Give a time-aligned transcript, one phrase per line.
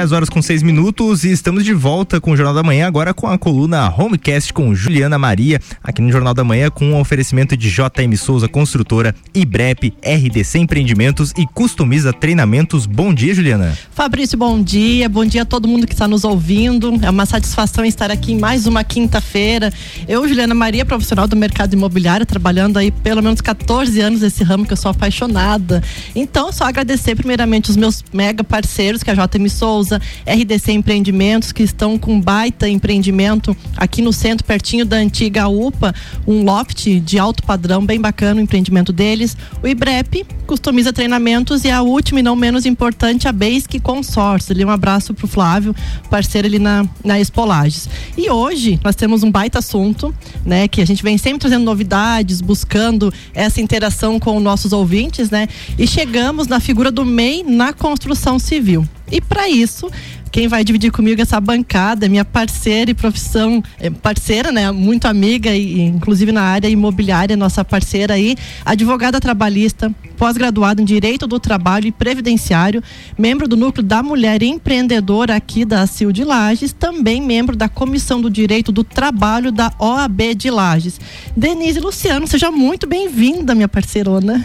[0.00, 3.12] 10 horas com 6 minutos e estamos de volta com o Jornal da Manhã, agora
[3.12, 7.54] com a coluna Homecast com Juliana Maria, aqui no Jornal da Manhã, com um oferecimento
[7.54, 12.86] de JM Souza Construtora, IBREP, RDC Empreendimentos e Customiza Treinamentos.
[12.86, 13.76] Bom dia, Juliana.
[13.90, 15.06] Fabrício, bom dia.
[15.06, 16.98] Bom dia a todo mundo que está nos ouvindo.
[17.02, 19.70] É uma satisfação estar aqui em mais uma quinta-feira.
[20.08, 24.64] Eu, Juliana Maria, profissional do mercado imobiliário, trabalhando aí pelo menos 14 anos nesse ramo
[24.64, 25.82] que eu sou apaixonada.
[26.14, 31.52] Então, só agradecer primeiramente os meus mega parceiros, que é a JM Souza, RDC Empreendimentos,
[31.52, 35.94] que estão com baita empreendimento aqui no centro, pertinho da antiga UPA,
[36.26, 39.36] um loft de alto padrão, bem bacana o empreendimento deles.
[39.62, 44.54] O IBREP customiza treinamentos e a última e não menos importante, a Basic Consórcio.
[44.66, 45.74] Um abraço pro Flávio,
[46.10, 47.88] parceiro ali na, na Espolages.
[48.16, 50.14] E hoje nós temos um baita assunto,
[50.44, 55.30] né, que a gente vem sempre trazendo novidades, buscando essa interação com os nossos ouvintes,
[55.30, 55.48] né?
[55.78, 58.86] E chegamos na figura do MEI na construção civil.
[59.10, 59.90] E para isso,
[60.30, 64.70] quem vai dividir comigo essa bancada, minha parceira e profissão, é, parceira, né?
[64.70, 71.26] Muito amiga e inclusive na área imobiliária, nossa parceira aí, advogada trabalhista, pós-graduada em Direito
[71.26, 72.82] do Trabalho e Previdenciário,
[73.18, 78.20] membro do Núcleo da Mulher Empreendedora aqui da CIL de Lages, também membro da Comissão
[78.20, 81.00] do Direito do Trabalho da OAB de Lages.
[81.36, 84.44] Denise Luciano, seja muito bem-vinda, minha parceirona.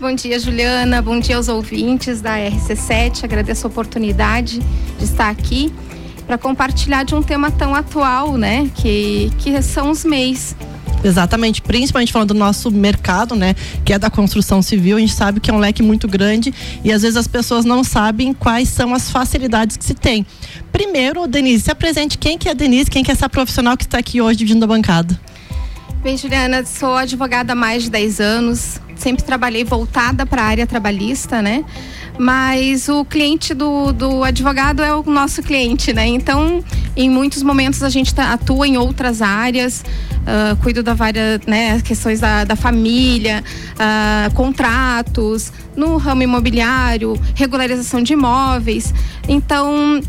[0.00, 1.02] Bom dia, Juliana.
[1.02, 3.22] Bom dia aos ouvintes da RC7.
[3.22, 4.58] Agradeço a oportunidade
[4.98, 5.70] de estar aqui
[6.26, 8.70] para compartilhar de um tema tão atual, né?
[8.76, 10.56] Que, que são os MEIs.
[11.04, 13.54] Exatamente, principalmente falando do nosso mercado, né,
[13.86, 16.52] que é da construção civil, a gente sabe que é um leque muito grande
[16.84, 20.26] e às vezes as pessoas não sabem quais são as facilidades que se tem.
[20.70, 23.84] Primeiro, Denise, se apresente quem que é a Denise, quem que é essa profissional que
[23.84, 25.18] está aqui hoje dividindo a bancada.
[26.02, 30.66] Bem, Juliana, sou advogada há mais de 10 anos, sempre trabalhei voltada para a área
[30.66, 31.62] trabalhista, né?
[32.18, 36.06] Mas o cliente do, do advogado é o nosso cliente, né?
[36.06, 36.64] Então,
[36.96, 39.84] em muitos momentos a gente tá, atua em outras áreas,
[40.20, 48.02] uh, cuido da várias, né, questões da, da família, uh, contratos, no ramo imobiliário, regularização
[48.02, 48.94] de imóveis.
[49.28, 50.00] Então,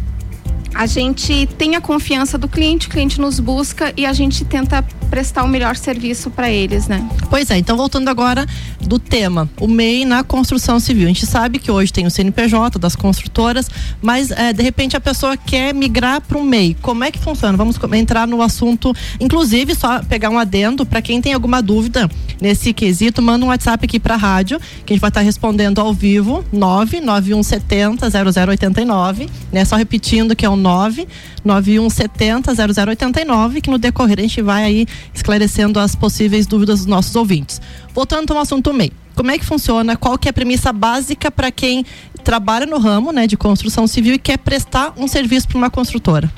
[0.73, 4.81] a gente tem a confiança do cliente, o cliente nos busca e a gente tenta
[5.09, 7.07] prestar o melhor serviço para eles, né?
[7.29, 8.45] Pois é, então voltando agora
[8.79, 11.05] do tema, o MEI na construção civil.
[11.05, 13.69] A gente sabe que hoje tem o CNPJ das construtoras,
[14.01, 16.77] mas é, de repente a pessoa quer migrar para o MEI.
[16.81, 17.57] Como é que funciona?
[17.57, 22.09] Vamos entrar no assunto, inclusive só pegar um adendo para quem tem alguma dúvida
[22.39, 25.25] nesse quesito, manda um WhatsApp aqui para a rádio, que a gente vai estar tá
[25.25, 29.63] respondendo ao vivo, 99170 0089, né?
[29.63, 35.79] Só repetindo que é o 99170 0089, que no decorrer a gente vai aí esclarecendo
[35.79, 37.59] as possíveis dúvidas dos nossos ouvintes.
[37.93, 38.91] Voltando ao assunto MEI.
[39.15, 39.97] Como é que funciona?
[39.97, 41.85] Qual que é a premissa básica para quem
[42.23, 46.31] trabalha no ramo né, de construção civil e quer prestar um serviço para uma construtora?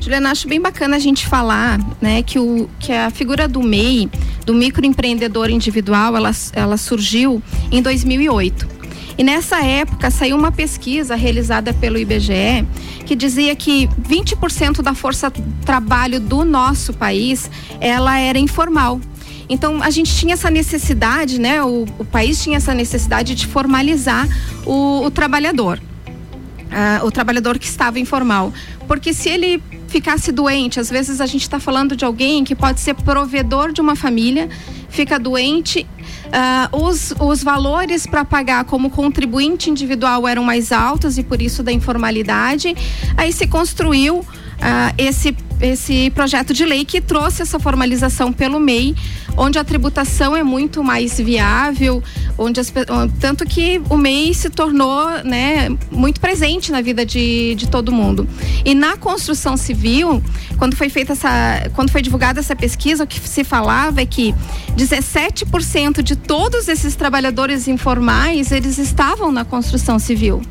[0.00, 4.10] Juliana, acho bem bacana a gente falar, né, que, o, que a figura do MEI,
[4.44, 8.71] do microempreendedor individual, ela, ela surgiu em 2008.
[9.16, 12.66] E nessa época saiu uma pesquisa realizada pelo IBGE
[13.04, 15.30] que dizia que 20% da força
[15.64, 19.00] trabalho do nosso país ela era informal.
[19.48, 21.62] Então a gente tinha essa necessidade, né?
[21.62, 24.26] O, o país tinha essa necessidade de formalizar
[24.64, 25.78] o, o trabalhador.
[25.78, 28.50] Uh, o trabalhador que estava informal.
[28.88, 32.80] Porque se ele ficasse doente, às vezes a gente está falando de alguém que pode
[32.80, 34.48] ser provedor de uma família,
[34.92, 35.86] fica doente
[36.32, 41.62] Uh, os, os valores para pagar como contribuinte individual eram mais altos e por isso
[41.62, 42.74] da informalidade.
[43.18, 44.24] Aí se construiu
[44.62, 48.96] uh, esse esse projeto de lei que trouxe essa formalização pelo MEI,
[49.36, 52.02] onde a tributação é muito mais viável,
[52.36, 52.72] onde as,
[53.20, 58.28] tanto que o MEI se tornou né, muito presente na vida de, de todo mundo.
[58.64, 60.20] E na construção civil,
[60.58, 64.34] quando foi feita essa, quando foi divulgada essa pesquisa, o que se falava é que
[64.76, 70.42] 17% de todos esses trabalhadores informais, eles estavam na construção civil.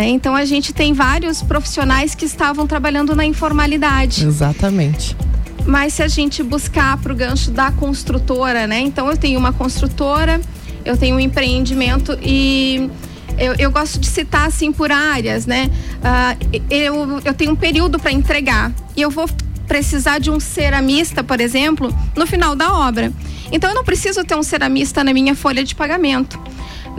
[0.00, 0.08] Né?
[0.08, 4.24] Então a gente tem vários profissionais que estavam trabalhando na informalidade.
[4.24, 5.14] Exatamente.
[5.66, 8.80] Mas se a gente buscar para o gancho da construtora, né?
[8.80, 10.40] Então eu tenho uma construtora,
[10.86, 12.88] eu tenho um empreendimento e
[13.36, 15.70] eu, eu gosto de citar assim por áreas, né?
[15.98, 19.28] Uh, eu, eu tenho um período para entregar e eu vou
[19.68, 23.12] precisar de um ceramista, por exemplo, no final da obra.
[23.52, 26.40] Então eu não preciso ter um ceramista na minha folha de pagamento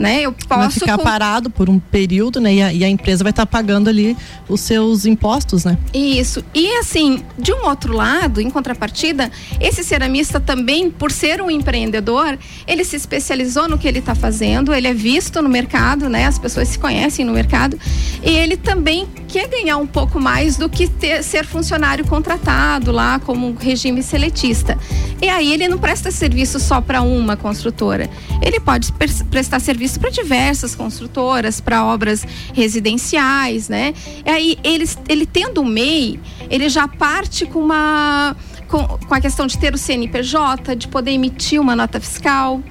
[0.02, 0.22] né?
[0.22, 2.54] Eu posso vai ficar parado por um período, né?
[2.54, 4.18] E a, e a empresa vai estar tá pagando ali
[4.50, 5.78] os seus impostos, né?
[5.94, 6.44] Isso.
[6.54, 12.38] E assim, de um outro lado, em contrapartida, esse ceramista também, por ser um empreendedor,
[12.68, 16.26] ele se especializou no que ele está fazendo, ele é visto no mercado, né?
[16.26, 17.78] As pessoas se conhecem no mercado
[18.24, 23.20] e ele também quer ganhar um pouco mais do que ter, ser funcionário contratado lá
[23.20, 24.78] como regime seletista.
[25.22, 28.10] E aí ele não presta serviço só para uma construtora.
[28.42, 28.92] Ele pode
[29.30, 33.94] prestar serviço para diversas construtoras, para obras residenciais, né?
[34.26, 38.36] E aí ele, ele tendo o MEI, ele já parte com uma
[38.68, 42.62] com, com a questão de ter o CNPJ, de poder emitir uma nota fiscal.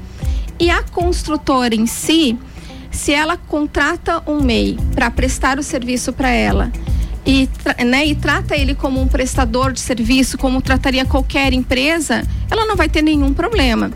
[0.59, 2.39] E a construtora em si,
[2.91, 6.73] se ela contrata um MEI para prestar o serviço para ela
[7.25, 7.49] e,
[7.85, 12.77] né, e trata ele como um prestador de serviço, como trataria qualquer empresa, ela não
[12.77, 13.91] vai ter nenhum problema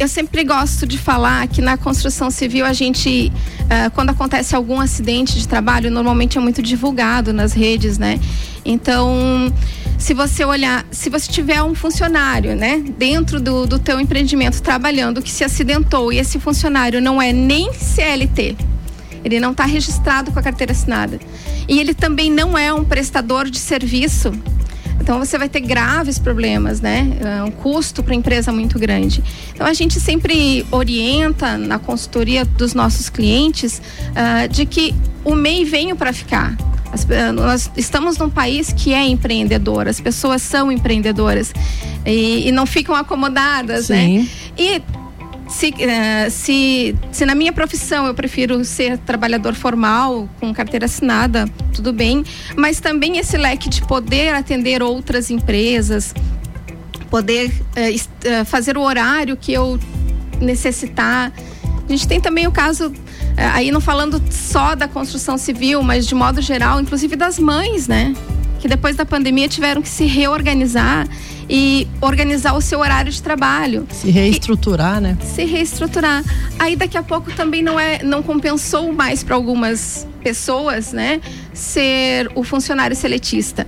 [0.00, 3.30] eu sempre gosto de falar que na construção civil a gente,
[3.64, 8.18] uh, quando acontece algum acidente de trabalho, normalmente é muito divulgado nas redes, né?
[8.64, 9.52] Então,
[9.98, 15.20] se você olhar, se você tiver um funcionário, né, dentro do, do teu empreendimento trabalhando
[15.20, 18.56] que se acidentou e esse funcionário não é nem CLT,
[19.22, 21.20] ele não está registrado com a carteira assinada
[21.68, 24.32] e ele também não é um prestador de serviço
[25.00, 27.16] então você vai ter graves problemas, né?
[27.20, 29.22] É um custo para a empresa muito grande.
[29.54, 33.80] Então a gente sempre orienta na consultoria dos nossos clientes
[34.10, 34.94] uh, de que
[35.24, 36.56] o MEI veio para ficar.
[36.92, 41.52] As, nós estamos num país que é empreendedor, as pessoas são empreendedoras
[42.04, 44.04] e, e não ficam acomodadas, né?
[44.04, 44.18] Sim.
[44.18, 44.28] né?
[44.58, 44.82] E
[45.50, 51.46] se, uh, se, se na minha profissão eu prefiro ser trabalhador formal, com carteira assinada,
[51.74, 52.24] tudo bem,
[52.56, 56.14] mas também esse leque de poder atender outras empresas,
[57.10, 59.78] poder uh, fazer o horário que eu
[60.40, 61.32] necessitar.
[61.86, 62.92] A gente tem também o caso,
[63.36, 68.14] aí não falando só da construção civil, mas de modo geral, inclusive das mães, né?
[68.60, 71.08] Que depois da pandemia tiveram que se reorganizar
[71.52, 73.84] e organizar o seu horário de trabalho.
[73.90, 75.18] Se reestruturar, e, né?
[75.34, 76.22] Se reestruturar.
[76.56, 81.20] Aí daqui a pouco também não é, não compensou mais para algumas pessoas, né,
[81.52, 83.66] ser o funcionário seletista.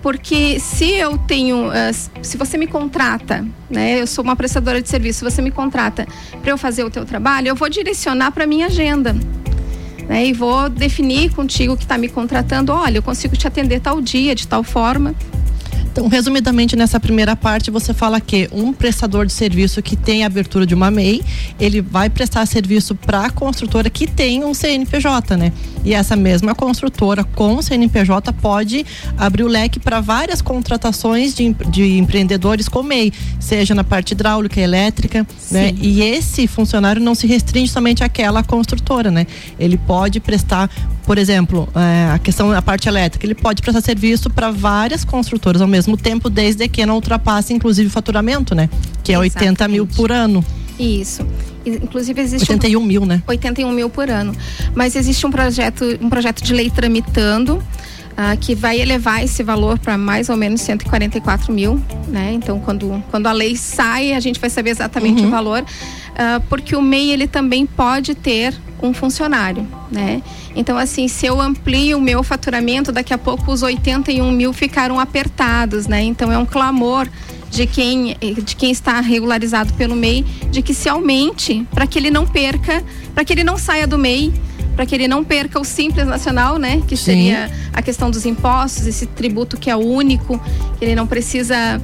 [0.00, 4.88] Porque se eu tenho, uh, se você me contrata, né, eu sou uma prestadora de
[4.88, 6.06] serviço, você me contrata
[6.40, 9.16] para eu fazer o teu trabalho, eu vou direcionar para minha agenda.
[10.08, 14.00] Né, e vou definir contigo que está me contratando, olha, eu consigo te atender tal
[14.00, 15.14] dia, de tal forma,
[15.98, 20.64] então, resumidamente, nessa primeira parte, você fala que um prestador de serviço que tem abertura
[20.64, 21.24] de uma MEI,
[21.58, 25.52] ele vai prestar serviço para a construtora que tem um CNPJ, né?
[25.84, 28.86] E essa mesma construtora com CNPJ pode
[29.16, 34.60] abrir o leque para várias contratações de, de empreendedores com MEI, seja na parte hidráulica,
[34.60, 35.68] elétrica, né?
[35.68, 35.72] Sim.
[35.72, 35.74] né?
[35.80, 39.26] E esse funcionário não se restringe somente àquela construtora, né?
[39.58, 40.70] Ele pode prestar,
[41.04, 45.60] por exemplo, é, a questão da parte elétrica, ele pode prestar serviço para várias construtoras
[45.60, 48.68] ao mesmo mesmo tempo, desde que não ultrapasse, inclusive, o faturamento, né?
[49.02, 49.62] Que é Exatamente.
[49.62, 50.44] 80 mil por ano.
[50.78, 51.26] Isso.
[51.64, 53.22] Inclusive existe 81 um, mil, né?
[53.26, 54.34] 81 mil por ano.
[54.74, 57.62] Mas existe um projeto, um projeto de lei tramitando
[58.18, 62.32] Uh, que vai elevar esse valor para mais ou menos 144 mil, né?
[62.32, 65.28] Então, quando, quando a lei sai, a gente vai saber exatamente uhum.
[65.28, 65.64] o valor,
[66.18, 70.22] uh, porque o MEI ele também pode ter um funcionário, né?
[70.54, 74.98] Então, assim, se eu amplio o meu faturamento, daqui a pouco os 81 mil ficaram
[74.98, 76.02] apertados, né?
[76.02, 77.08] Então, é um clamor
[77.50, 82.10] de quem, de quem está regularizado pelo MEI de que se aumente para que ele
[82.10, 84.32] não perca, para que ele não saia do MEI,
[84.76, 86.82] para que ele não perca o Simples Nacional, né?
[86.86, 87.04] Que Sim.
[87.04, 90.40] seria a questão dos impostos, esse tributo que é único,
[90.78, 91.80] que ele não precisa.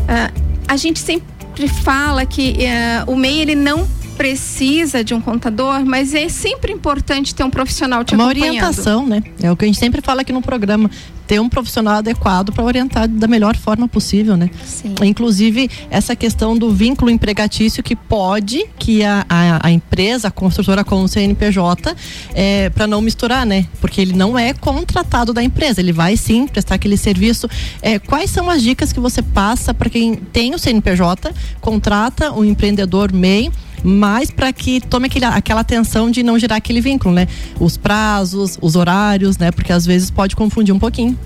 [0.00, 2.58] Uh, a gente sempre fala que
[3.06, 3.86] uh, o MEI ele não
[4.20, 8.48] precisa de um contador, mas é sempre importante ter um profissional te Uma acompanhando.
[8.50, 9.22] orientação, né?
[9.42, 10.90] É o que a gente sempre fala aqui no programa
[11.26, 14.50] ter um profissional adequado para orientar da melhor forma possível, né?
[14.62, 14.94] Sim.
[15.04, 20.84] Inclusive, essa questão do vínculo empregatício que pode que a, a, a empresa, a construtora
[20.84, 21.96] com o CNPJ,
[22.34, 23.66] é, para não misturar, né?
[23.80, 27.48] Porque ele não é contratado da empresa, ele vai sim prestar aquele serviço.
[27.80, 32.40] É, quais são as dicas que você passa para quem tem o CNPJ, contrata o
[32.40, 33.50] um empreendedor MEI?
[33.82, 37.26] Mas para que tome aquele, aquela atenção de não gerar aquele vínculo, né?
[37.58, 39.50] Os prazos, os horários, né?
[39.50, 41.18] Porque às vezes pode confundir um pouquinho.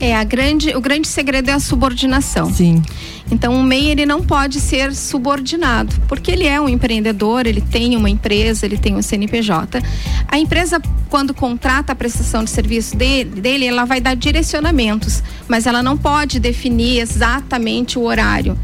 [0.00, 2.52] É, a grande, o grande segredo é a subordinação.
[2.52, 2.82] Sim.
[3.30, 7.96] Então, o MEI ele não pode ser subordinado, porque ele é um empreendedor, ele tem
[7.96, 9.82] uma empresa, ele tem um CNPJ.
[10.28, 15.66] A empresa, quando contrata a prestação de serviço dele, dele ela vai dar direcionamentos, mas
[15.66, 18.58] ela não pode definir exatamente o horário.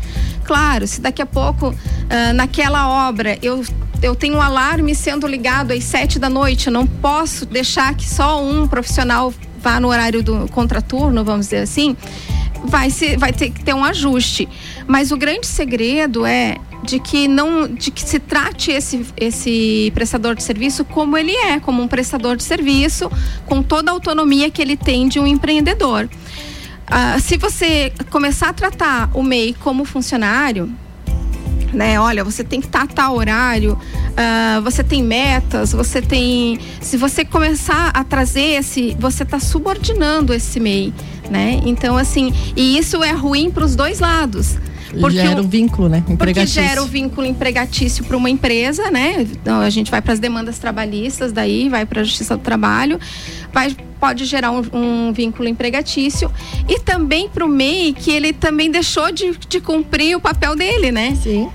[0.44, 3.62] Claro, se daqui a pouco, uh, naquela obra, eu
[4.04, 8.06] eu tenho um alarme sendo ligado às sete da noite, eu não posso deixar que
[8.06, 11.96] só um profissional vá no horário do contraturno, vamos dizer assim,
[12.64, 14.46] vai, se, vai ter que ter um ajuste.
[14.86, 20.34] Mas o grande segredo é de que não de que se trate esse, esse prestador
[20.34, 23.10] de serviço como ele é, como um prestador de serviço,
[23.46, 26.10] com toda a autonomia que ele tem de um empreendedor.
[26.84, 30.70] Uh, se você começar a tratar o MEI como funcionário,
[31.74, 31.98] né?
[32.00, 36.58] Olha, você tem que estar a tal horário, uh, você tem metas, você tem.
[36.80, 40.92] Se você começar a trazer esse, você está subordinando esse MEI,
[41.30, 41.60] né?
[41.64, 44.56] Então, assim, e isso é ruim para os dois lados.
[45.00, 46.04] Porque gera o vínculo, né?
[46.08, 46.54] Empregatício.
[46.62, 49.22] Porque gera o vínculo empregatício para uma empresa, né?
[49.22, 52.98] Então a gente vai para as demandas trabalhistas, daí vai para a Justiça do Trabalho,
[53.52, 56.30] vai pode gerar um, um vínculo empregatício
[56.68, 60.92] e também para o MEI que ele também deixou de, de cumprir o papel dele,
[60.92, 61.16] né?
[61.22, 61.48] Sim.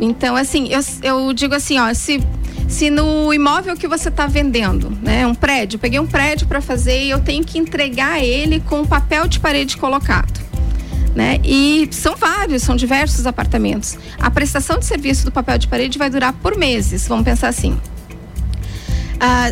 [0.00, 2.20] Então, assim, eu, eu digo assim, ó, se
[2.68, 7.04] se no imóvel que você está vendendo, né, um prédio, peguei um prédio para fazer
[7.04, 10.44] e eu tenho que entregar ele com papel de parede colocado
[11.14, 11.38] né?
[11.44, 13.96] E são vários, são diversos apartamentos.
[14.18, 17.78] A prestação de serviço do papel de parede vai durar por meses, vamos pensar assim.
[19.20, 19.50] Ah,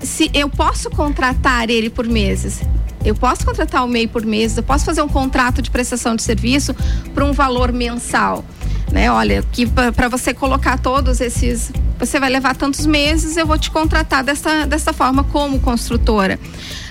[0.00, 2.60] se eu posso contratar ele por meses,
[3.04, 6.22] eu posso contratar o MEI por mês, eu posso fazer um contrato de prestação de
[6.22, 6.74] serviço
[7.12, 8.44] por um valor mensal.
[8.92, 9.10] Né?
[9.10, 13.70] Olha, que para você colocar todos esses, você vai levar tantos meses, eu vou te
[13.70, 16.38] contratar dessa, dessa forma como construtora.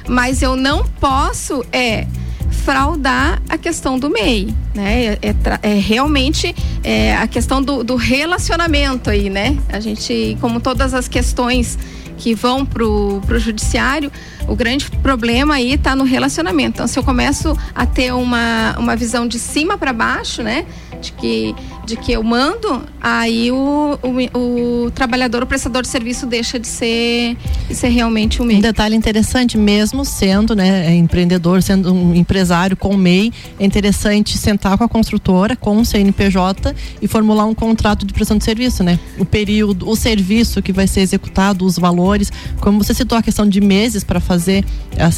[0.08, 2.08] Mas eu não posso é
[2.52, 5.06] fraudar a questão do MEI, né?
[5.06, 9.58] É, é, é realmente é, a questão do, do, relacionamento aí, né?
[9.70, 11.78] A gente, como todas as questões
[12.18, 14.12] que vão pro, pro judiciário,
[14.48, 16.76] o grande problema aí está no relacionamento.
[16.76, 20.66] Então, se eu começo a ter uma, uma visão de cima para baixo, né?
[21.02, 21.56] De que
[21.90, 26.68] de que eu mando, aí o, o, o, trabalhador, o prestador de serviço deixa de
[26.68, 27.36] ser,
[27.68, 28.58] de ser realmente o MEI.
[28.58, 34.38] Um detalhe interessante, mesmo sendo né, é empreendedor, sendo um empresário com MEI, é interessante
[34.38, 38.84] sentar com a construtora, com o CNPJ e formular um contrato de prestação de serviço,
[38.84, 39.00] né?
[39.18, 42.32] O período, o serviço que vai ser executado, os valores,
[42.62, 44.64] como você citou a questão de meses para fazer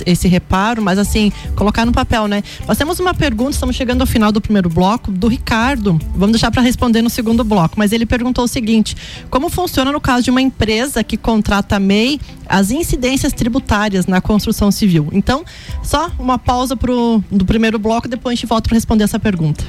[0.06, 2.42] esse reparo, mas assim, colocar no papel, né?
[2.68, 6.00] Nós temos uma pergunta, estamos chegando ao final do primeiro bloco, do Ricardo.
[6.16, 8.96] Vamos deixar para para responder no segundo bloco, mas ele perguntou o seguinte:
[9.30, 14.22] como funciona no caso de uma empresa que contrata a MEI as incidências tributárias na
[14.22, 15.10] construção civil?
[15.12, 15.44] Então,
[15.84, 19.64] só uma pausa pro, do primeiro bloco, depois a gente volta para responder essa pergunta.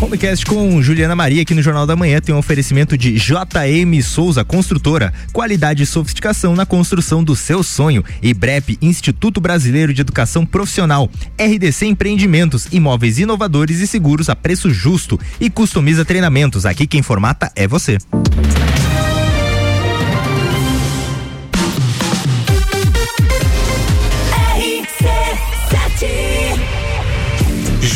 [0.00, 4.42] Homecast com Juliana Maria aqui no Jornal da Manhã tem um oferecimento de JM Souza
[4.42, 8.02] Construtora, qualidade e sofisticação na construção do seu sonho.
[8.22, 11.10] E BREP, Instituto Brasileiro de Educação Profissional.
[11.38, 15.20] RDC Empreendimentos, imóveis inovadores e seguros a preço justo.
[15.38, 16.64] E customiza treinamentos.
[16.64, 17.98] Aqui quem formata é você.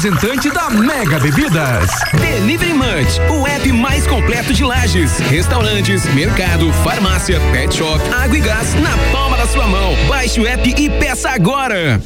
[0.00, 1.90] da Mega Bebidas.
[2.14, 8.40] Delivery Munch, o app mais completo de lajes, restaurantes, mercado, farmácia, pet shop, água e
[8.40, 9.94] gás na palma da sua mão.
[10.08, 12.00] Baixe o app e peça agora.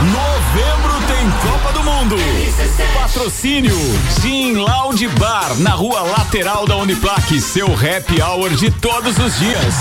[0.00, 2.16] Novembro tem Copa do Mundo.
[2.94, 3.76] Patrocínio
[4.22, 9.74] Gin Lounge Bar na rua lateral da Uniplaque, seu happy hour de todos os dias.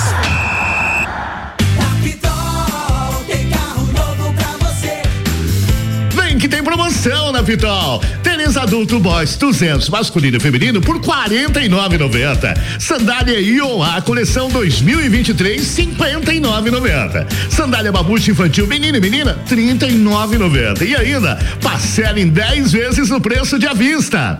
[6.36, 8.02] Vem que tem promoção na Pitol.
[8.22, 12.54] Tênis adulto boys 200 masculino e feminino por 49,90.
[12.78, 17.26] Sandália IOA coleção 2023 59,90.
[17.50, 20.82] Sandália babucha infantil menino e menina 39,90.
[20.82, 24.38] E ainda parcela em 10 vezes no preço de à vista.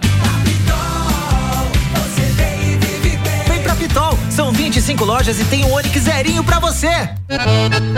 [3.48, 6.90] Vem pra Pitol, são 25 lojas e tem um Onix zerinho pra você.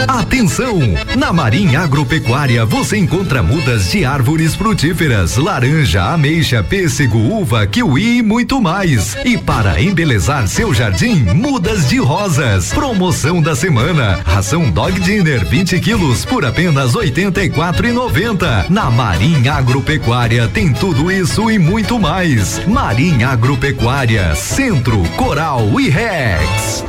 [0.08, 0.80] Atenção!
[1.18, 8.22] Na Marinha Agropecuária você encontra mudas de árvores frutíferas, laranja, ameixa, pêssego, uva, kiwi e
[8.22, 9.18] muito mais.
[9.26, 12.72] E para embelezar seu jardim, mudas de rosas.
[12.72, 18.70] Promoção da semana: ração Dog Dinner 20 quilos por apenas R$ 84,90.
[18.70, 22.64] Na Marinha Agropecuária tem tudo isso e muito mais.
[22.68, 25.90] Marinha Agropecuária, Centro, Coral e
[26.28, 26.84] Rex.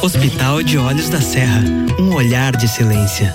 [0.00, 1.60] Hospital de Olhos da Serra,
[1.98, 3.34] um olhar de excelência.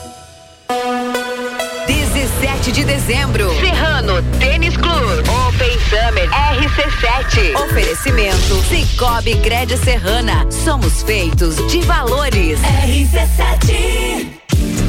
[1.85, 3.53] 17 de dezembro.
[3.59, 5.25] Serrano Tênis Club.
[5.47, 7.55] Open Summer RC7.
[7.65, 10.49] Oferecimento Cicobi Crédito Serrana.
[10.49, 12.59] Somos feitos de valores.
[12.61, 14.25] RC7.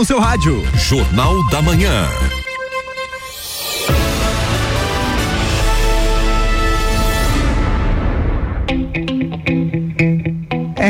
[0.00, 0.62] no seu rádio.
[0.76, 2.39] Jornal da Manhã.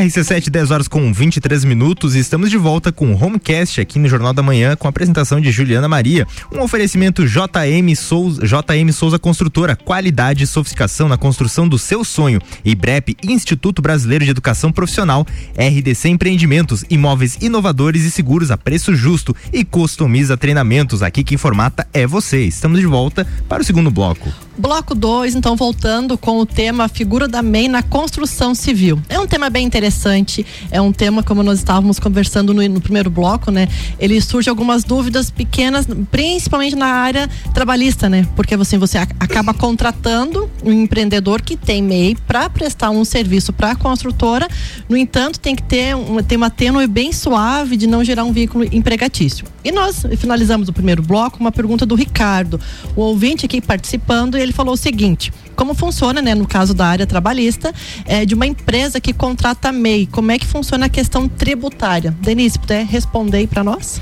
[0.01, 2.15] RC7, 10 horas com 23 minutos.
[2.15, 5.39] E estamos de volta com o Homecast aqui no Jornal da Manhã com a apresentação
[5.39, 6.27] de Juliana Maria.
[6.51, 12.41] Um oferecimento JM Souza, JM Souza Construtora, qualidade e sofisticação na construção do seu sonho.
[12.65, 19.35] IBREP, Instituto Brasileiro de Educação Profissional, RDC Empreendimentos, imóveis inovadores e seguros a preço justo
[19.53, 21.03] e customiza treinamentos.
[21.03, 22.43] Aqui quem formata é você.
[22.43, 24.31] Estamos de volta para o segundo bloco.
[24.57, 29.01] Bloco 2, então voltando com o tema figura da MEI na construção civil.
[29.07, 33.09] É um tema bem interessante, é um tema como nós estávamos conversando no, no primeiro
[33.09, 33.67] bloco, né?
[33.97, 38.27] Ele surge algumas dúvidas pequenas, principalmente na área trabalhista, né?
[38.35, 43.71] Porque assim, você acaba contratando um empreendedor que tem MEI para prestar um serviço para
[43.71, 44.47] a construtora.
[44.89, 48.33] No entanto, tem que ter uma, tem uma tênue bem suave de não gerar um
[48.33, 49.45] vínculo empregatício.
[49.63, 52.59] E nós finalizamos o primeiro bloco uma pergunta do Ricardo,
[52.95, 57.05] o ouvinte aqui participando, ele falou o seguinte: como funciona, né, no caso da área
[57.05, 57.73] trabalhista,
[58.05, 60.07] é, de uma empresa que contrata MEI?
[60.07, 62.11] Como é que funciona a questão tributária?
[62.19, 64.01] Denise, puder responder aí para nós?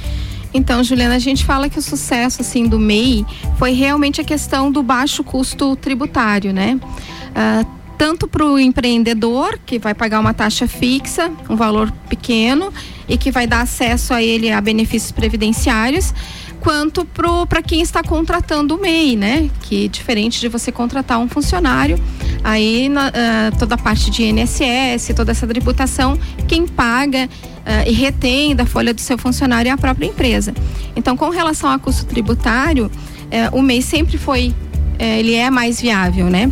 [0.53, 3.25] Então, Juliana, a gente fala que o sucesso assim do MEI
[3.57, 6.79] foi realmente a questão do baixo custo tributário, né?
[7.29, 12.73] Uh, tanto para o empreendedor, que vai pagar uma taxa fixa, um valor pequeno,
[13.09, 16.13] e que vai dar acesso a ele a benefícios previdenciários,
[16.59, 17.05] quanto
[17.47, 19.49] para quem está contratando o MEI, né?
[19.61, 21.99] Que diferente de você contratar um funcionário,
[22.43, 26.17] aí na, uh, toda a parte de INSS, toda essa tributação,
[26.47, 30.53] quem paga uh, e retém da folha do seu funcionário é a própria empresa.
[30.95, 34.53] Então, com relação a custo tributário, uh, o MEI sempre foi,
[34.99, 36.51] ele é mais viável, né?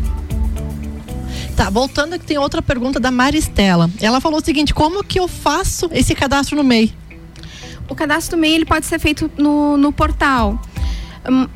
[1.58, 3.90] Tá, voltando aqui tem outra pergunta da Maristela.
[4.00, 6.94] Ela falou o seguinte: como que eu faço esse cadastro no MEI?
[7.90, 10.62] O cadastro do MEI ele pode ser feito no, no portal.
[11.30, 11.48] Hum,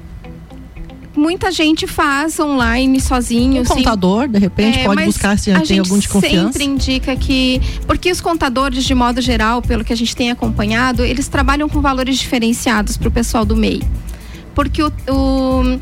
[1.15, 3.61] muita gente faz online sozinho.
[3.61, 6.53] Um contador, de repente, é, pode buscar se tem algum de confiança.
[6.53, 7.61] sempre indica que.
[7.85, 11.81] Porque os contadores, de modo geral, pelo que a gente tem acompanhado, eles trabalham com
[11.81, 13.81] valores diferenciados para o pessoal do MEI
[14.53, 15.79] porque o, o,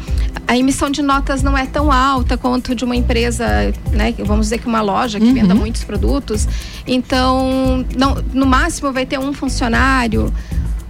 [0.47, 4.13] a emissão de notas não é tão alta quanto de uma empresa, né?
[4.19, 5.33] Vamos dizer que uma loja que uhum.
[5.33, 6.47] venda muitos produtos.
[6.85, 10.33] Então, não, no máximo vai ter um funcionário.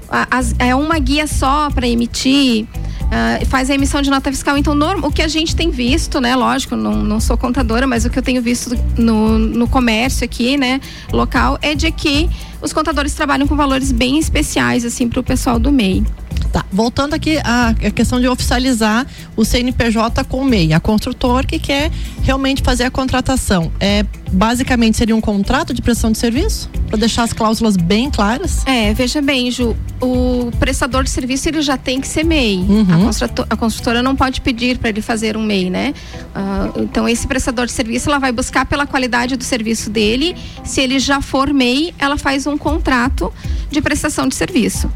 [0.10, 2.66] As, é uma guia só para emitir
[3.10, 4.58] uh, faz a emissão de nota fiscal.
[4.58, 6.36] Então, norm, o que a gente tem visto, né?
[6.36, 10.58] Lógico, não, não sou contadora, mas o que eu tenho visto no, no comércio aqui,
[10.58, 10.80] né?
[11.12, 12.30] Local, é de que
[12.62, 16.04] os contadores trabalham com valores bem especiais, assim, para o pessoal do MEI.
[16.52, 21.60] Tá, voltando aqui à questão de oficializar o CNPJ com o MEI, a construtor que
[21.60, 21.92] quer
[22.24, 27.24] realmente fazer a contratação, é basicamente seria um contrato de prestação de serviço para deixar
[27.24, 28.66] as cláusulas bem claras?
[28.66, 32.58] É, veja bem, Ju, o prestador de serviço ele já tem que ser MEI.
[32.58, 32.86] Uhum.
[32.90, 35.94] A, construtora, a, construtora não pode pedir para ele fazer um MEI, né?
[36.36, 40.36] Uh, então esse prestador de serviço ela vai buscar pela qualidade do serviço dele.
[40.64, 43.32] Se ele já for MEI, ela faz um contrato
[43.70, 44.90] de prestação de serviço.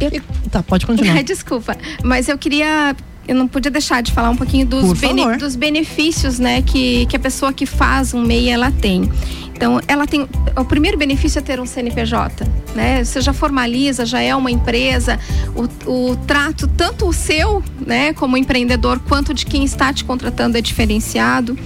[0.00, 0.22] Eu...
[0.50, 1.22] Tá, pode continuar.
[1.24, 2.94] Desculpa, mas eu queria
[3.28, 7.16] eu não podia deixar de falar um pouquinho dos, bene, dos benefícios, né, que, que
[7.16, 9.10] a pessoa que faz um MEI ela tem.
[9.52, 13.02] Então, ela tem o primeiro benefício é ter um CNPJ, né?
[13.02, 15.18] Você já formaliza, já é uma empresa,
[15.54, 20.58] o, o trato tanto o seu, né, como empreendedor, quanto de quem está te contratando
[20.58, 21.58] é diferenciado.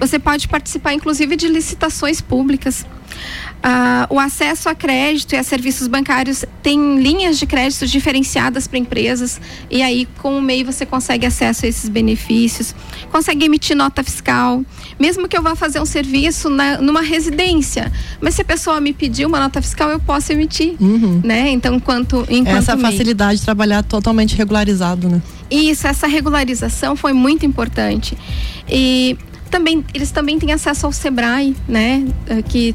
[0.00, 2.86] Você pode participar, inclusive, de licitações públicas.
[3.66, 8.78] Ah, o acesso a crédito e a serviços bancários tem linhas de crédito diferenciadas para
[8.78, 12.74] empresas e aí com o MEI você consegue acesso a esses benefícios,
[13.10, 14.62] consegue emitir nota fiscal,
[15.00, 18.92] mesmo que eu vá fazer um serviço na, numa residência, mas se a pessoa me
[18.92, 21.22] pedir uma nota fiscal eu posso emitir, uhum.
[21.24, 21.48] né?
[21.48, 22.92] Então enquanto, enquanto essa MEI.
[22.92, 25.22] facilidade de trabalhar totalmente regularizado, né?
[25.50, 28.14] Isso, essa regularização foi muito importante
[28.68, 29.16] e
[29.50, 32.04] também eles também têm acesso ao Sebrae, né?
[32.26, 32.74] Eh, que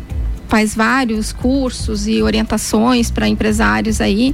[0.50, 4.34] faz vários cursos e orientações para empresários aí.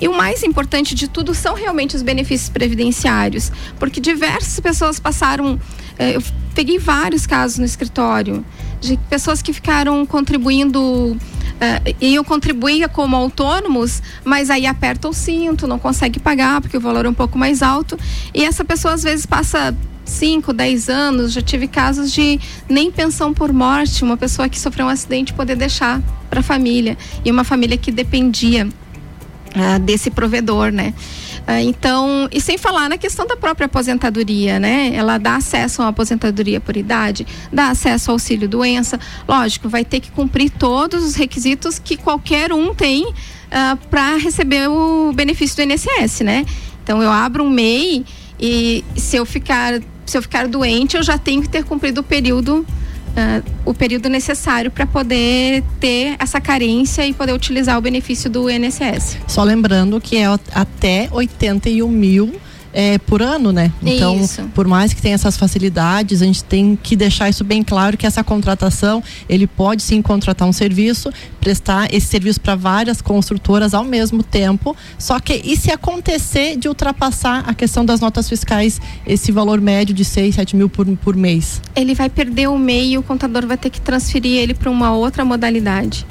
[0.00, 5.60] E o mais importante de tudo são realmente os benefícios previdenciários, porque diversas pessoas passaram.
[5.98, 6.22] Eh, eu
[6.54, 8.44] peguei vários casos no escritório
[8.80, 10.80] de pessoas que ficaram contribuindo.
[11.62, 16.80] Uh, iam contribuir como autônomos, mas aí aperta o cinto, não consegue pagar porque o
[16.80, 17.96] valor é um pouco mais alto.
[18.34, 19.72] E essa pessoa às vezes passa
[20.04, 24.86] 5, 10 anos, já tive casos de nem pensão por morte, uma pessoa que sofreu
[24.86, 28.68] um acidente poder deixar para a família e uma família que dependia
[29.54, 30.94] ah, desse provedor, né?
[31.46, 34.92] Ah, então, e sem falar na questão da própria aposentadoria, né?
[34.94, 38.98] Ela dá acesso a uma aposentadoria por idade, dá acesso ao auxílio doença.
[39.28, 43.12] Lógico, vai ter que cumprir todos os requisitos que qualquer um tem
[43.50, 46.46] ah, para receber o benefício do INSS, né?
[46.82, 48.04] Então, eu abro um MEI
[48.40, 52.04] e se eu ficar se eu ficar doente, eu já tenho que ter cumprido o
[52.04, 52.66] período
[53.12, 58.48] Uh, o período necessário para poder ter essa carência e poder utilizar o benefício do
[58.48, 59.18] INSS.
[59.28, 62.34] Só lembrando que é até 81 mil
[62.72, 63.72] é, por ano, né?
[63.82, 64.42] Então, isso.
[64.54, 68.06] por mais que tenha essas facilidades, a gente tem que deixar isso bem claro que
[68.06, 73.84] essa contratação, ele pode sim contratar um serviço, prestar esse serviço para várias construtoras ao
[73.84, 74.76] mesmo tempo.
[74.98, 79.94] Só que e se acontecer de ultrapassar a questão das notas fiscais, esse valor médio
[79.94, 81.60] de 6, 7 mil por, por mês?
[81.76, 84.92] Ele vai perder o MEI e o contador vai ter que transferir ele para uma
[84.92, 86.06] outra modalidade.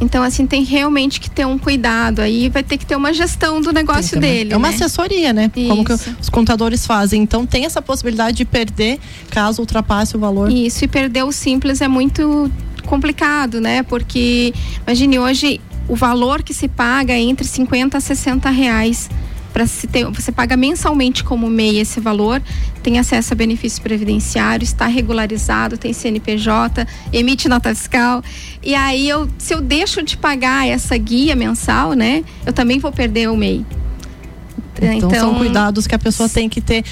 [0.00, 3.60] Então, assim, tem realmente que ter um cuidado aí, vai ter que ter uma gestão
[3.60, 4.52] do negócio dele.
[4.52, 4.74] É uma né?
[4.74, 5.50] assessoria, né?
[5.56, 5.68] Isso.
[5.68, 7.22] Como que os contadores fazem.
[7.22, 8.98] Então, tem essa possibilidade de perder
[9.30, 10.52] caso ultrapasse o valor.
[10.52, 12.50] Isso, e perder o simples é muito
[12.84, 13.82] complicado, né?
[13.82, 14.52] Porque,
[14.86, 19.08] imagine, hoje o valor que se paga é entre 50 a 60 reais
[19.56, 22.42] para se ter, você paga mensalmente como MEI esse valor,
[22.82, 28.22] tem acesso a benefício previdenciário, está regularizado, tem CNPJ, emite nota fiscal.
[28.62, 32.92] E aí eu, se eu deixo de pagar essa guia mensal, né, eu também vou
[32.92, 33.64] perder o MEI.
[34.76, 36.84] Então, então são cuidados que a pessoa tem que ter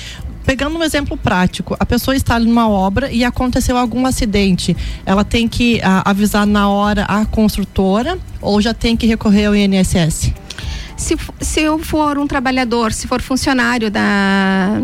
[0.47, 4.75] pegando um exemplo prático, a pessoa está numa obra e aconteceu algum acidente,
[5.05, 9.47] ela tem que a, ah, avisar na hora a construtora ou já tem que recorrer
[9.47, 10.33] ao INSS?
[10.97, 14.81] Se, se eu for um trabalhador, se for funcionário da,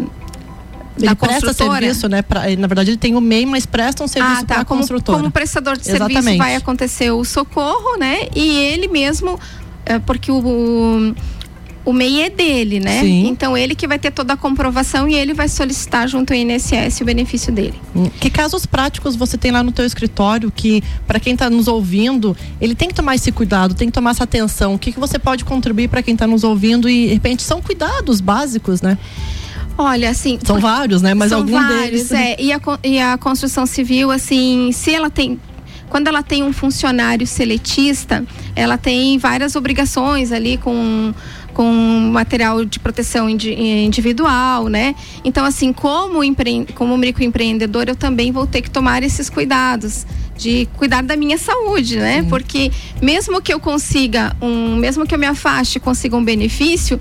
[0.96, 2.22] ele da presta serviço, né?
[2.22, 4.54] Pra, na verdade, ele tem o MEI, mas presta um serviço ah, tá.
[4.54, 5.18] para a construtora.
[5.18, 6.14] Como prestador de Exatamente.
[6.14, 8.28] serviço vai acontecer o socorro, né?
[8.34, 9.38] E ele mesmo,
[9.86, 11.14] é, porque o, o
[11.92, 13.00] MEI é dele, né?
[13.00, 13.26] Sim.
[13.28, 17.00] Então ele que vai ter toda a comprovação e ele vai solicitar junto ao INSS
[17.00, 17.74] o benefício dele.
[18.20, 22.36] Que casos práticos você tem lá no teu escritório que, para quem está nos ouvindo,
[22.60, 24.74] ele tem que tomar esse cuidado, tem que tomar essa atenção.
[24.74, 27.62] O que, que você pode contribuir para quem está nos ouvindo e, de repente, são
[27.62, 28.98] cuidados básicos, né?
[29.78, 30.38] Olha, assim.
[30.44, 31.14] São por- vários, né?
[31.14, 32.12] Mas são algum vários, deles.
[32.12, 32.36] é.
[32.38, 35.40] E a, e a construção civil, assim, se ela tem.
[35.88, 41.12] Quando ela tem um funcionário seletista, ela tem várias obrigações ali com
[41.54, 44.94] com material de proteção indi- individual, né?
[45.24, 46.66] Então, assim, como, empre...
[46.74, 51.98] como microempreendedor, eu também vou ter que tomar esses cuidados de cuidar da minha saúde,
[51.98, 52.24] né?
[52.28, 56.98] Porque mesmo que eu consiga um, mesmo que eu me afaste e consiga um benefício,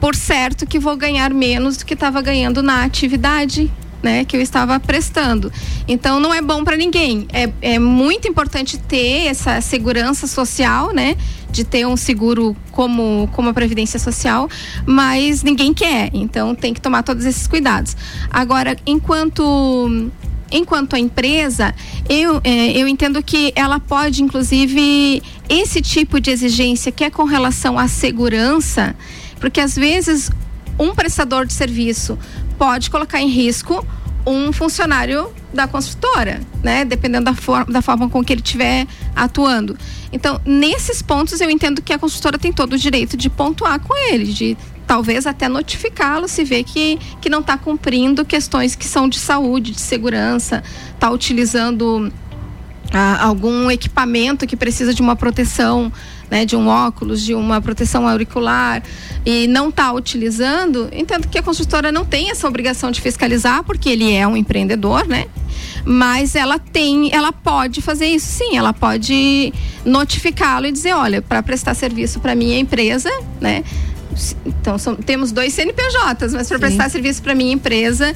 [0.00, 3.70] por certo que vou ganhar menos do que estava ganhando na atividade
[4.02, 5.52] né, que eu estava prestando.
[5.86, 7.26] Então não é bom para ninguém.
[7.32, 11.16] É, é muito importante ter essa segurança social, né?
[11.50, 14.48] De ter um seguro como, como a Previdência Social,
[14.86, 16.10] mas ninguém quer.
[16.12, 17.96] Então tem que tomar todos esses cuidados.
[18.30, 20.10] Agora, enquanto
[20.50, 21.74] enquanto a empresa,
[22.08, 27.24] eu, eh, eu entendo que ela pode, inclusive, esse tipo de exigência que é com
[27.24, 28.94] relação à segurança,
[29.40, 30.30] porque às vezes
[30.78, 32.18] um prestador de serviço
[32.62, 33.84] pode colocar em risco
[34.24, 36.84] um funcionário da construtora, né?
[36.84, 39.76] Dependendo da, for da forma com que ele estiver atuando.
[40.12, 43.96] Então, nesses pontos, eu entendo que a construtora tem todo o direito de pontuar com
[43.96, 49.08] ele, de talvez até notificá-lo se vê que, que não está cumprindo questões que são
[49.08, 50.62] de saúde, de segurança,
[50.94, 52.12] está utilizando
[52.92, 55.92] ah, algum equipamento que precisa de uma proteção,
[56.32, 58.82] né, de um óculos, de uma proteção auricular
[59.26, 63.90] e não está utilizando, entendo que a construtora não tem essa obrigação de fiscalizar, porque
[63.90, 65.26] ele é um empreendedor, né?
[65.84, 69.52] Mas ela tem, ela pode fazer isso sim, ela pode
[69.84, 73.62] notificá-lo e dizer, olha, para prestar serviço para minha empresa, né?
[74.46, 78.14] Então são- temos dois CNPJs, mas para prestar serviço para minha empresa,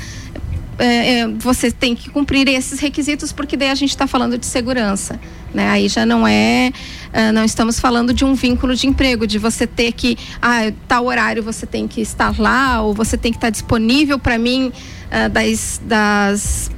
[0.78, 4.46] é, é, você tem que cumprir esses requisitos porque daí a gente está falando de
[4.46, 5.18] segurança,
[5.54, 5.68] né?
[5.70, 6.72] Aí já não é,
[7.12, 11.06] ah, não estamos falando de um vínculo de emprego, de você ter que, ah, tal
[11.06, 14.72] horário você tem que estar lá ou você tem que estar disponível para mim
[15.10, 16.70] ah, das, das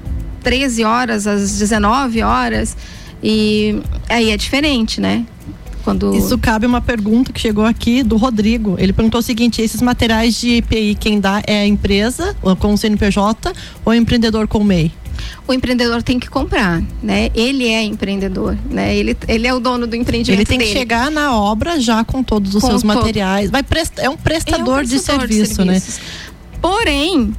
[0.42, 2.76] 13 horas às 19 horas
[3.22, 5.26] e aí é diferente, né?
[5.88, 8.77] Quando Isso cabe uma pergunta que chegou aqui do Rodrigo.
[8.79, 12.77] Ele perguntou o seguinte: esses materiais de EPI quem dá é a empresa com o
[12.77, 13.53] CNPJ
[13.85, 14.92] ou o empreendedor com o MEI?
[15.48, 17.31] o empreendedor tem que comprar, né?
[17.35, 18.94] Ele é empreendedor, né?
[18.94, 20.79] Ele, ele é o dono do empreendimento Ele tem que dele.
[20.79, 22.94] chegar na obra já com todos os Com seus todo.
[22.94, 23.51] materiais.
[23.51, 25.81] Vai presta, é um prestador, de prestador de serviço, né?
[25.81, 26.01] serviços.
[26.61, 27.33] Porém,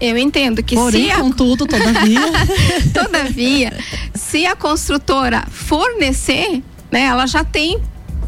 [0.00, 2.20] eu entendo que Porém, se a, contudo, todavia.
[2.92, 3.72] todavia,
[4.14, 7.80] se a construtora fornecer, né, ela já tem,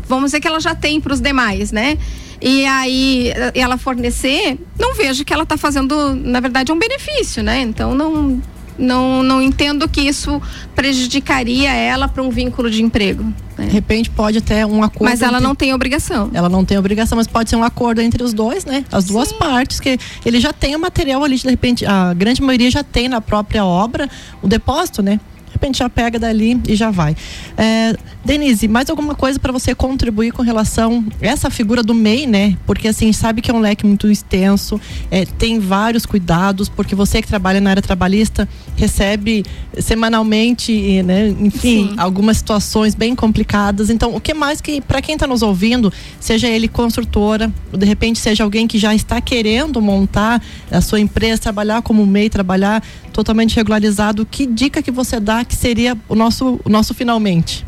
[0.08, 1.96] vamos dizer que ela já tem para os demais, né?
[2.40, 7.60] E aí ela fornecer, não vejo que ela está fazendo, na verdade, um benefício, né?
[7.62, 8.40] Então não
[8.78, 10.38] não, não entendo que isso
[10.74, 13.24] prejudicaria ela para um vínculo de emprego.
[13.56, 13.64] né?
[13.66, 15.10] De repente pode até um acordo.
[15.10, 16.30] Mas ela entre- não tem obrigação.
[16.34, 18.84] Ela não tem obrigação, mas pode ser um acordo entre os dois, né?
[18.92, 22.70] As duas partes, que ele já tem o material ali, de repente, a grande maioria
[22.70, 24.08] já tem na própria obra
[24.42, 25.18] o depósito, né?
[25.56, 27.16] Repente já pega dali e já vai.
[27.56, 32.26] É, Denise, mais alguma coisa para você contribuir com relação a essa figura do MEI,
[32.26, 32.56] né?
[32.66, 34.78] Porque assim, sabe que é um leque muito extenso,
[35.10, 39.44] é, tem vários cuidados, porque você que trabalha na área trabalhista recebe
[39.78, 41.34] semanalmente, né?
[41.40, 43.90] Enfim, algumas situações bem complicadas.
[43.90, 47.86] Então, o que mais que, para quem está nos ouvindo, seja ele construtora, ou de
[47.86, 52.82] repente seja alguém que já está querendo montar a sua empresa, trabalhar como MEI, trabalhar
[53.12, 57.64] totalmente regularizado, que dica que você dá que seria o nosso, o nosso finalmente?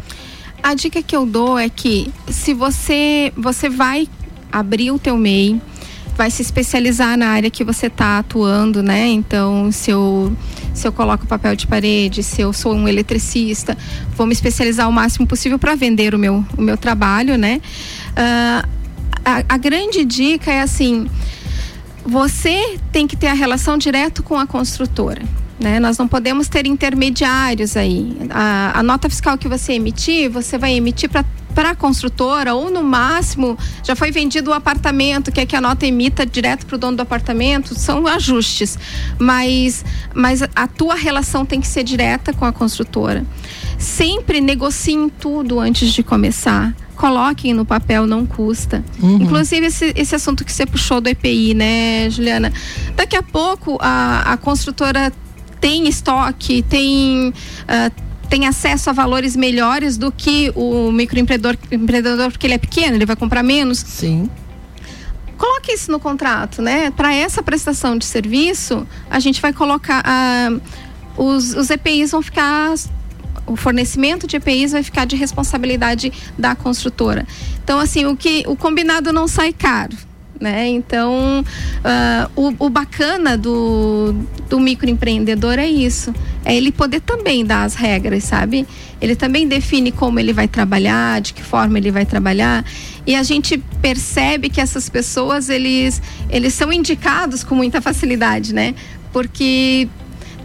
[0.63, 4.09] A dica que eu dou é que se você você vai
[4.51, 5.61] abrir o teu MEI,
[6.17, 9.07] vai se especializar na área que você está atuando, né?
[9.07, 10.37] Então, se eu
[10.75, 13.77] se eu coloco papel de parede, se eu sou um eletricista,
[14.17, 17.61] vou me especializar o máximo possível para vender o meu o meu trabalho, né?
[18.17, 18.65] Ah,
[19.25, 21.09] a, a grande dica é assim,
[22.05, 25.23] você tem que ter a relação direto com a construtora.
[25.61, 25.81] Né?
[25.81, 28.17] Nós não podemos ter intermediários aí.
[28.31, 31.25] A, a nota fiscal que você emitir, você vai emitir para
[31.67, 36.25] a construtora ou no máximo já foi vendido o apartamento, quer que a nota emita
[36.25, 38.79] direto para o dono do apartamento, são ajustes.
[39.19, 43.25] Mas, mas a tua relação tem que ser direta com a construtora.
[43.79, 48.85] Sempre negociem tudo antes de começar coloquem no papel, não custa.
[49.01, 49.23] Uhum.
[49.23, 52.53] Inclusive, esse, esse assunto que você puxou do EPI, né, Juliana?
[52.97, 55.13] Daqui a pouco a, a construtora
[55.61, 57.33] tem estoque, tem.
[57.67, 57.91] ah,
[58.29, 63.07] tem acesso a valores melhores do que o microempreendedor, empreendedor, porque ele é pequeno, ele
[63.07, 63.79] vai comprar menos.
[63.79, 64.29] Sim.
[65.37, 66.91] coloca isso no contrato, né?
[66.91, 70.51] Para essa prestação de serviço, a gente vai colocar ah,
[71.17, 72.75] os, os EPIs vão ficar
[73.47, 77.27] o fornecimento de EPIs vai ficar de responsabilidade da construtora.
[77.65, 79.97] Então, assim, o que o combinado não sai caro.
[80.41, 80.69] Né?
[80.69, 81.45] Então,
[81.79, 84.15] uh, o, o, bacana do,
[84.49, 88.65] do microempreendedor é isso, é ele poder também dar as regras, sabe?
[89.01, 92.65] Ele também define como ele vai trabalhar, de que forma ele vai trabalhar,
[93.05, 98.77] e a gente percebe que essas pessoas eles eles são indicados com muita facilidade, né?
[99.13, 99.89] Porque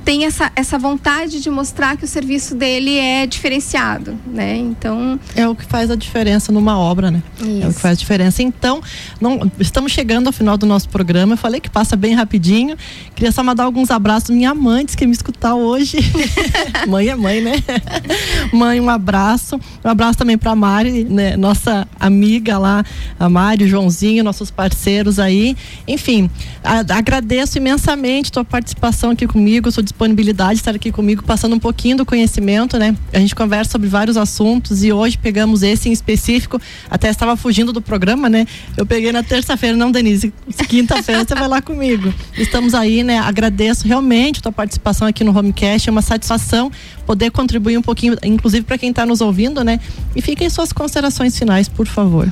[0.04, 4.58] tem essa, essa vontade de mostrar que o serviço dele é diferenciado, né?
[4.58, 7.24] Então é o que faz a diferença numa obra, né?
[7.40, 7.64] Isso.
[7.64, 8.44] É o que faz a diferença.
[8.44, 8.82] Então,
[9.20, 11.34] não, estamos chegando ao final do nosso programa.
[11.34, 12.76] Eu falei que passa bem rapidinho.
[13.16, 15.98] Queria só mandar alguns abraços minha mãe que me escutar hoje.
[16.88, 17.54] mãe é mãe, né?
[18.52, 19.60] mãe, um abraço.
[19.84, 21.38] Um abraço também para Mari, né?
[21.38, 22.84] Nossa amiga lá,
[23.20, 25.56] a Mari, o Joãozinho, nossos parceiros aí.
[25.88, 26.30] Enfim,
[26.64, 29.72] a, agradeço imensamente tua participação aqui comigo.
[29.72, 32.96] Sou disponibilidade de estar aqui comigo, passando um pouquinho do conhecimento, né?
[33.14, 36.60] A gente conversa sobre vários assuntos e hoje pegamos esse em específico.
[36.90, 38.46] Até estava fugindo do programa, né?
[38.76, 40.34] Eu peguei na terça-feira, não, Denise.
[40.68, 42.14] Quinta-feira você vai lá comigo.
[42.38, 43.20] Estamos aí, né?
[43.20, 45.88] Agradeço realmente a tua participação aqui no Homecast.
[45.88, 46.72] É uma satisfação
[47.06, 49.80] poder contribuir um pouquinho, inclusive para quem está nos ouvindo, né?
[50.16, 52.32] E fiquem suas considerações finais, por favor.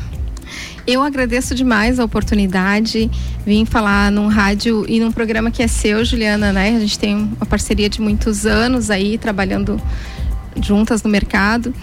[0.88, 3.10] Eu agradeço demais a oportunidade.
[3.46, 6.76] Vim falar num rádio e num programa que é seu, Juliana, né?
[6.76, 9.80] A gente tem uma parceria de muitos anos aí, trabalhando
[10.62, 11.74] juntas no mercado.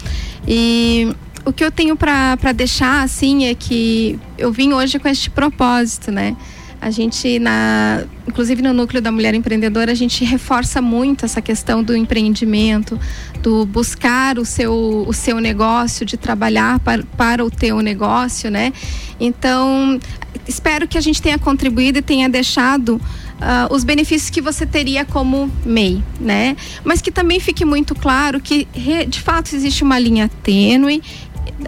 [0.47, 5.31] E o que eu tenho para deixar, assim, é que eu vim hoje com este
[5.31, 6.37] propósito, né?
[6.81, 11.83] A gente, na, inclusive no núcleo da mulher empreendedora, a gente reforça muito essa questão
[11.83, 12.99] do empreendimento,
[13.43, 18.73] do buscar o seu, o seu negócio, de trabalhar para, para o teu negócio, né?
[19.19, 19.99] Então,
[20.47, 23.01] espero que a gente tenha contribuído e tenha deixado
[23.39, 26.57] Uh, os benefícios que você teria como MEI, né?
[26.83, 28.67] Mas que também fique muito claro que
[29.07, 31.01] de fato existe uma linha tênue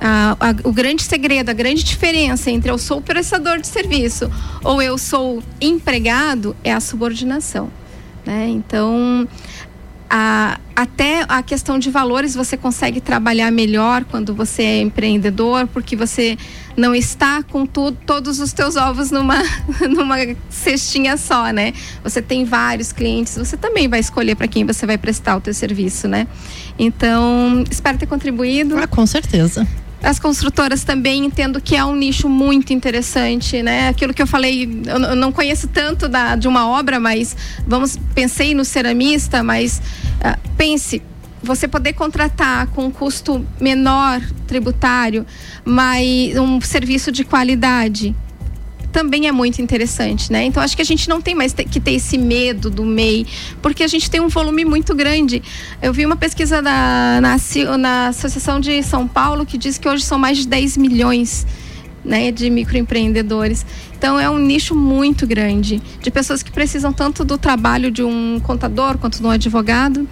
[0.00, 4.30] a, a, o grande segredo, a grande diferença entre eu sou prestador de serviço
[4.62, 7.70] ou eu sou empregado é a subordinação.
[8.24, 8.48] Né?
[8.48, 9.26] Então,
[10.08, 15.94] a, até a questão de valores você consegue trabalhar melhor quando você é empreendedor, porque
[15.94, 16.36] você
[16.80, 19.36] não está com tudo, todos os teus ovos numa,
[19.88, 20.16] numa
[20.48, 21.74] cestinha só, né?
[22.02, 25.52] Você tem vários clientes, você também vai escolher para quem você vai prestar o teu
[25.52, 26.26] serviço, né?
[26.78, 28.78] Então, espero ter contribuído.
[28.78, 29.68] Ah, com certeza.
[30.02, 33.88] As construtoras também entendo que é um nicho muito interessante, né?
[33.88, 38.54] Aquilo que eu falei, eu não conheço tanto da, de uma obra, mas vamos pensei
[38.54, 39.82] no ceramista, mas
[40.20, 41.02] uh, pense
[41.42, 45.26] você poder contratar com um custo menor tributário,
[45.64, 48.14] mas um serviço de qualidade
[48.90, 50.44] também é muito interessante, né?
[50.44, 53.26] Então acho que a gente não tem mais que ter esse medo do MEI,
[53.62, 55.42] porque a gente tem um volume muito grande.
[55.80, 57.36] Eu vi uma pesquisa da, na,
[57.78, 61.46] na Associação de São Paulo que diz que hoje são mais de 10 milhões
[62.04, 63.64] né, de microempreendedores.
[63.96, 68.40] Então é um nicho muito grande de pessoas que precisam tanto do trabalho de um
[68.40, 70.08] contador quanto de um advogado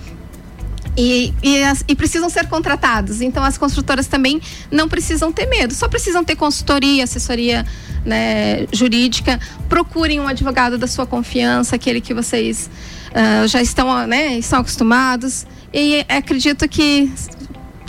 [0.99, 3.21] e, e, as, e, precisam ser contratados.
[3.21, 7.65] Então, as construtoras também não precisam ter medo, só precisam ter consultoria, assessoria
[8.05, 9.39] né, jurídica.
[9.69, 12.69] Procurem um advogado da sua confiança, aquele que vocês
[13.11, 15.47] uh, já estão, né, estão acostumados.
[15.73, 17.13] E acredito que,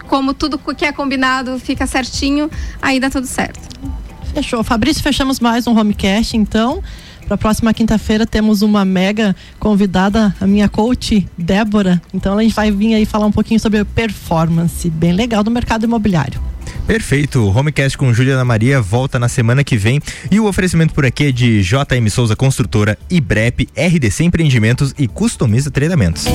[0.07, 2.47] como tudo que é combinado fica certinho,
[2.79, 3.59] aí dá tudo certo.
[4.35, 4.63] Fechou.
[4.63, 6.83] Fabrício, fechamos mais um homecast, então.
[7.29, 12.01] Para a próxima quinta-feira temos uma mega convidada, a minha coach Débora.
[12.11, 15.83] Então a gente vai vir aí falar um pouquinho sobre performance, bem legal do mercado
[15.83, 16.41] imobiliário.
[16.87, 17.41] Perfeito.
[17.41, 20.01] O Homecast com Juliana Maria volta na semana que vem.
[20.31, 25.69] E o oferecimento por aqui é de JM Souza Construtora, IBREP, RDC Empreendimentos e Customiza
[25.69, 26.25] Treinamentos.